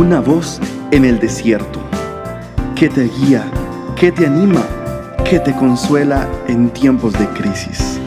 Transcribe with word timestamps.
una 0.00 0.18
voz 0.18 0.58
en 0.92 1.04
el 1.04 1.20
desierto, 1.20 1.78
que 2.74 2.88
te 2.88 3.04
guía, 3.04 3.44
que 3.96 4.10
te 4.10 4.26
anima, 4.26 4.64
que 5.26 5.38
te 5.38 5.54
consuela 5.54 6.26
en 6.48 6.70
tiempos 6.70 7.12
de 7.12 7.28
crisis. 7.34 8.00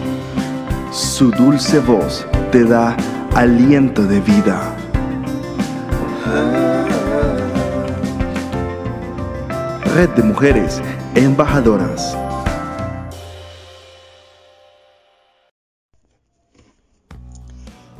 Su 0.91 1.29
dulce 1.29 1.77
voz 1.77 2.25
te 2.52 2.64
da 2.64 2.98
aliento 3.36 4.07
de 4.07 4.20
vida. 4.21 4.75
Red 9.94 10.10
de 10.16 10.23
Mujeres 10.23 10.82
Embajadoras. 11.14 12.18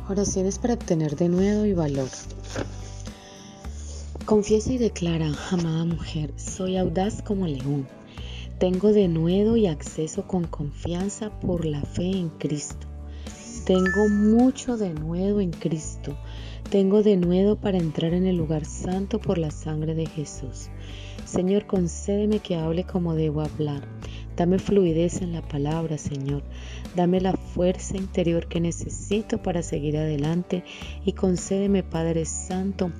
Oraciones 0.08 0.58
para 0.58 0.74
obtener 0.74 1.14
de 1.14 1.28
nuevo 1.28 1.64
y 1.64 1.74
valor. 1.74 2.08
Confiesa 4.26 4.72
y 4.72 4.78
declara, 4.78 5.30
amada 5.50 5.84
mujer, 5.84 6.32
soy 6.38 6.78
audaz 6.78 7.20
como 7.20 7.46
león. 7.46 7.86
Tengo 8.58 8.94
de 8.94 9.06
nuevo 9.06 9.58
y 9.58 9.66
acceso 9.66 10.26
con 10.26 10.44
confianza 10.44 11.28
por 11.40 11.66
la 11.66 11.82
fe 11.82 12.10
en 12.10 12.30
Cristo. 12.30 12.86
Tengo 13.66 14.08
mucho 14.08 14.78
de 14.78 14.94
nuevo 14.94 15.40
en 15.40 15.50
Cristo. 15.50 16.16
Tengo 16.70 17.02
de 17.02 17.18
nuevo 17.18 17.56
para 17.56 17.76
entrar 17.76 18.14
en 18.14 18.24
el 18.24 18.38
lugar 18.38 18.64
santo 18.64 19.18
por 19.18 19.36
la 19.36 19.50
sangre 19.50 19.94
de 19.94 20.06
Jesús. 20.06 20.70
Señor, 21.26 21.66
concédeme 21.66 22.38
que 22.38 22.56
hable 22.56 22.84
como 22.84 23.14
debo 23.14 23.42
hablar. 23.42 23.86
Dame 24.36 24.58
fluidez 24.58 25.20
en 25.20 25.34
la 25.34 25.42
palabra, 25.42 25.98
Señor. 25.98 26.42
Dame 26.96 27.20
la 27.20 27.34
fuerza 27.34 27.98
interior 27.98 28.46
que 28.48 28.60
necesito 28.60 29.42
para 29.42 29.62
seguir 29.62 29.98
adelante 29.98 30.64
y 31.04 31.12
concédeme, 31.12 31.82
Padre 31.82 32.24
Santo, 32.24 32.90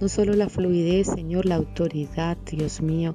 no 0.00 0.08
solo 0.08 0.32
la 0.34 0.48
fluidez, 0.48 1.08
Señor, 1.08 1.46
la 1.46 1.56
autoridad, 1.56 2.36
Dios 2.50 2.80
mío, 2.80 3.14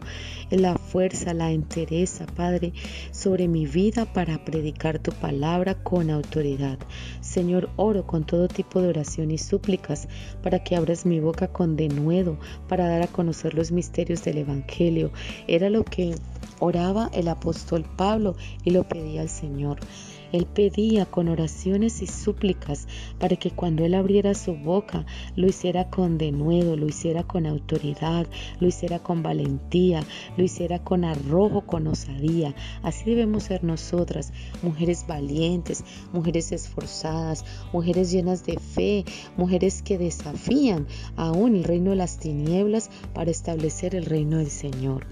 la 0.49 0.77
fuerza, 0.77 1.33
la 1.33 1.51
entereza, 1.51 2.25
Padre, 2.25 2.73
sobre 3.11 3.47
mi 3.47 3.65
vida 3.65 4.05
para 4.05 4.43
predicar 4.45 4.99
tu 4.99 5.11
palabra 5.11 5.75
con 5.75 6.09
autoridad. 6.09 6.77
Señor, 7.21 7.69
oro 7.75 8.05
con 8.05 8.23
todo 8.25 8.47
tipo 8.47 8.81
de 8.81 8.89
oración 8.89 9.31
y 9.31 9.37
súplicas 9.37 10.07
para 10.43 10.63
que 10.63 10.75
abras 10.75 11.05
mi 11.05 11.19
boca 11.19 11.47
con 11.47 11.75
denuedo, 11.75 12.37
para 12.67 12.87
dar 12.87 13.01
a 13.01 13.07
conocer 13.07 13.53
los 13.53 13.71
misterios 13.71 14.23
del 14.23 14.39
Evangelio. 14.39 15.11
Era 15.47 15.69
lo 15.69 15.83
que 15.83 16.15
oraba 16.59 17.09
el 17.13 17.27
apóstol 17.27 17.85
Pablo 17.97 18.35
y 18.63 18.71
lo 18.71 18.87
pedía 18.87 19.21
al 19.21 19.29
Señor. 19.29 19.79
Él 20.31 20.45
pedía 20.45 21.05
con 21.05 21.27
oraciones 21.27 22.01
y 22.01 22.07
súplicas 22.07 22.87
para 23.19 23.35
que 23.35 23.51
cuando 23.51 23.85
él 23.85 23.93
abriera 23.93 24.33
su 24.33 24.55
boca 24.55 25.05
lo 25.35 25.47
hiciera 25.47 25.89
con 25.89 26.17
denuedo, 26.17 26.75
lo 26.75 26.87
hiciera 26.87 27.23
con 27.23 27.45
autoridad, 27.45 28.27
lo 28.59 28.67
hiciera 28.67 28.99
con 28.99 29.23
valentía, 29.23 30.03
lo 30.37 30.43
hiciera 30.43 30.83
con 30.83 31.05
arrojo, 31.05 31.65
con 31.65 31.87
osadía. 31.87 32.55
Así 32.83 33.05
debemos 33.05 33.43
ser 33.43 33.63
nosotras, 33.63 34.33
mujeres 34.61 35.05
valientes, 35.07 35.83
mujeres 36.13 36.51
esforzadas, 36.51 37.45
mujeres 37.73 38.11
llenas 38.11 38.45
de 38.45 38.57
fe, 38.59 39.05
mujeres 39.37 39.81
que 39.81 39.97
desafían 39.97 40.87
aún 41.15 41.55
el 41.55 41.63
reino 41.63 41.91
de 41.91 41.97
las 41.97 42.17
tinieblas 42.17 42.89
para 43.13 43.31
establecer 43.31 43.95
el 43.95 44.05
reino 44.05 44.37
del 44.37 44.49
Señor. 44.49 45.05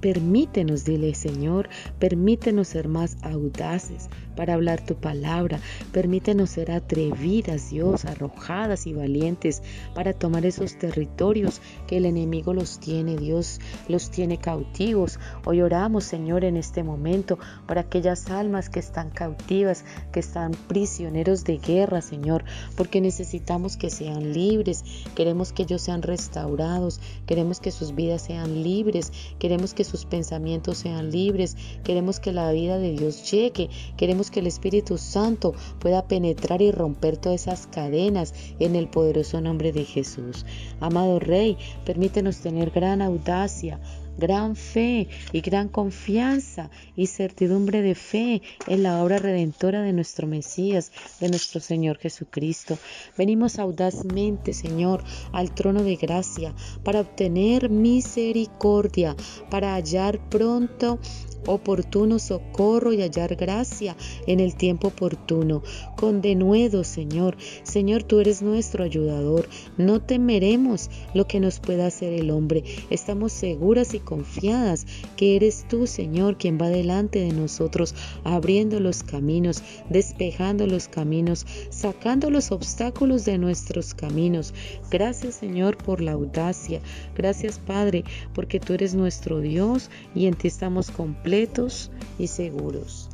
Permítenos, 0.00 0.84
dile 0.84 1.14
Señor, 1.14 1.70
permítenos 1.98 2.68
ser 2.68 2.88
más 2.88 3.16
audaces 3.22 4.10
para 4.34 4.54
hablar 4.54 4.84
tu 4.84 4.94
palabra. 4.94 5.60
Permítenos 5.92 6.50
ser 6.50 6.70
atrevidas, 6.70 7.70
Dios, 7.70 8.04
arrojadas 8.04 8.86
y 8.86 8.92
valientes 8.92 9.62
para 9.94 10.12
tomar 10.12 10.46
esos 10.46 10.78
territorios 10.78 11.60
que 11.86 11.98
el 11.98 12.06
enemigo 12.06 12.52
los 12.54 12.78
tiene, 12.78 13.16
Dios, 13.16 13.60
los 13.88 14.10
tiene 14.10 14.38
cautivos. 14.38 15.18
Hoy 15.44 15.60
oramos, 15.60 16.04
Señor, 16.04 16.44
en 16.44 16.56
este 16.56 16.82
momento 16.82 17.38
para 17.66 17.82
aquellas 17.82 18.30
almas 18.30 18.68
que 18.68 18.80
están 18.80 19.10
cautivas, 19.10 19.84
que 20.12 20.20
están 20.20 20.52
prisioneros 20.68 21.44
de 21.44 21.58
guerra, 21.58 22.00
Señor, 22.00 22.44
porque 22.76 23.00
necesitamos 23.00 23.76
que 23.76 23.90
sean 23.90 24.32
libres. 24.32 24.84
Queremos 25.14 25.52
que 25.52 25.62
ellos 25.62 25.82
sean 25.82 26.02
restaurados. 26.02 27.00
Queremos 27.26 27.60
que 27.60 27.70
sus 27.70 27.94
vidas 27.94 28.22
sean 28.22 28.62
libres. 28.62 29.12
Queremos 29.38 29.74
que 29.74 29.84
sus 29.84 30.04
pensamientos 30.04 30.78
sean 30.78 31.10
libres, 31.10 31.56
queremos 31.84 32.20
que 32.20 32.32
la 32.32 32.50
vida 32.52 32.78
de 32.78 32.92
Dios 32.92 33.30
llegue, 33.30 33.68
queremos 33.96 34.23
que 34.30 34.40
el 34.40 34.46
Espíritu 34.46 34.98
Santo 34.98 35.54
pueda 35.78 36.06
penetrar 36.06 36.62
y 36.62 36.70
romper 36.70 37.16
todas 37.16 37.42
esas 37.42 37.66
cadenas 37.66 38.34
en 38.58 38.76
el 38.76 38.88
poderoso 38.88 39.40
nombre 39.40 39.72
de 39.72 39.84
Jesús. 39.84 40.46
Amado 40.80 41.18
Rey, 41.18 41.56
permítenos 41.84 42.38
tener 42.38 42.70
gran 42.70 43.02
audacia, 43.02 43.80
gran 44.18 44.56
fe 44.56 45.08
y 45.32 45.40
gran 45.40 45.68
confianza 45.68 46.70
y 46.96 47.06
certidumbre 47.06 47.82
de 47.82 47.94
fe 47.94 48.42
en 48.66 48.82
la 48.82 49.02
obra 49.02 49.18
redentora 49.18 49.82
de 49.82 49.92
nuestro 49.92 50.26
Mesías, 50.26 50.92
de 51.20 51.28
nuestro 51.28 51.60
Señor 51.60 51.98
Jesucristo. 51.98 52.78
Venimos 53.16 53.58
audazmente, 53.58 54.52
Señor, 54.52 55.02
al 55.32 55.54
trono 55.54 55.82
de 55.82 55.96
gracia 55.96 56.54
para 56.82 57.00
obtener 57.00 57.70
misericordia, 57.70 59.16
para 59.50 59.74
hallar 59.74 60.20
pronto 60.28 60.98
oportuno 61.46 62.18
socorro 62.18 62.92
y 62.92 63.02
hallar 63.02 63.36
gracia 63.36 63.96
en 64.26 64.40
el 64.40 64.54
tiempo 64.54 64.88
oportuno. 64.88 65.62
Con 65.96 66.20
denuedo, 66.20 66.84
Señor. 66.84 67.36
Señor, 67.62 68.02
tú 68.02 68.20
eres 68.20 68.42
nuestro 68.42 68.84
ayudador. 68.84 69.48
No 69.76 70.00
temeremos 70.00 70.90
lo 71.12 71.26
que 71.26 71.40
nos 71.40 71.60
pueda 71.60 71.86
hacer 71.86 72.12
el 72.12 72.30
hombre. 72.30 72.64
Estamos 72.90 73.32
seguras 73.32 73.94
y 73.94 74.00
confiadas 74.04 74.86
que 75.16 75.36
eres 75.36 75.66
tú, 75.68 75.86
Señor, 75.86 76.36
quien 76.38 76.58
va 76.60 76.68
delante 76.68 77.20
de 77.20 77.32
nosotros, 77.32 77.94
abriendo 78.22 78.80
los 78.80 79.02
caminos, 79.02 79.62
despejando 79.90 80.66
los 80.66 80.88
caminos, 80.88 81.46
sacando 81.70 82.30
los 82.30 82.52
obstáculos 82.52 83.24
de 83.24 83.38
nuestros 83.38 83.94
caminos. 83.94 84.54
Gracias, 84.90 85.34
Señor, 85.36 85.76
por 85.76 86.00
la 86.00 86.12
audacia. 86.12 86.80
Gracias, 87.16 87.58
Padre, 87.58 88.04
porque 88.34 88.60
tú 88.60 88.74
eres 88.74 88.94
nuestro 88.94 89.40
Dios 89.40 89.90
y 90.14 90.26
en 90.26 90.34
ti 90.34 90.48
estamos 90.48 90.90
completos 90.90 91.90
y 92.18 92.28
seguros. 92.28 93.08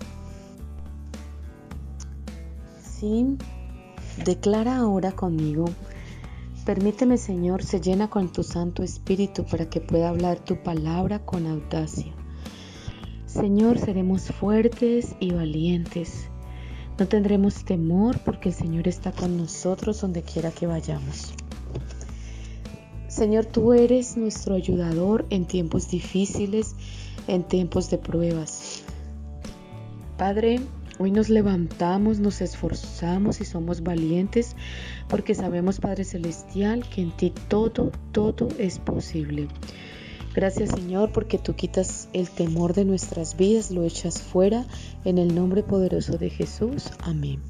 Sí, 2.83 3.39
declara 4.25 4.77
ahora 4.77 5.13
conmigo, 5.13 5.67
permíteme 6.65 7.17
Señor, 7.17 7.63
se 7.63 7.81
llena 7.81 8.09
con 8.09 8.33
tu 8.33 8.43
Santo 8.43 8.83
Espíritu 8.83 9.45
para 9.45 9.69
que 9.69 9.81
pueda 9.81 10.09
hablar 10.09 10.39
tu 10.45 10.63
palabra 10.63 11.25
con 11.25 11.47
audacia. 11.47 12.13
Señor, 13.27 13.79
seremos 13.79 14.23
fuertes 14.33 15.15
y 15.21 15.33
valientes. 15.33 16.29
No 16.99 17.07
tendremos 17.09 17.65
temor 17.65 18.19
porque 18.25 18.51
el 18.51 18.55
Señor 18.55 18.89
está 18.89 19.13
con 19.13 19.37
nosotros 19.37 20.01
donde 20.01 20.23
quiera 20.23 20.51
que 20.51 20.67
vayamos. 20.67 21.33
Señor, 23.09 23.47
tú 23.47 23.73
eres 23.73 24.17
nuestro 24.17 24.55
ayudador 24.55 25.27
en 25.31 25.47
tiempos 25.47 25.91
difíciles 25.91 26.75
en 27.27 27.45
tiempos 27.45 27.91
de 27.91 27.99
pruebas. 27.99 28.83
Padre, 30.17 30.61
hoy 31.01 31.11
nos 31.11 31.31
levantamos, 31.31 32.21
nos 32.21 32.43
esforzamos 32.43 33.41
y 33.41 33.47
somos 33.47 33.83
valientes 33.83 34.55
porque 35.09 35.35
sabemos, 35.35 35.81
Padre 35.81 36.05
Celestial, 36.05 36.87
que 36.89 37.01
en 37.01 37.11
ti 37.17 37.33
todo, 37.49 37.91
todo 38.13 38.49
es 38.59 38.79
posible. 38.79 39.49
Gracias 40.35 40.71
Señor 40.71 41.11
porque 41.11 41.39
tú 41.39 41.57
quitas 41.57 42.09
el 42.13 42.29
temor 42.29 42.75
de 42.75 42.85
nuestras 42.85 43.37
vidas, 43.37 43.71
lo 43.71 43.83
echas 43.85 44.21
fuera 44.21 44.67
en 45.05 45.17
el 45.17 45.35
nombre 45.35 45.63
poderoso 45.63 46.19
de 46.19 46.29
Jesús. 46.29 46.91
Amén. 47.01 47.41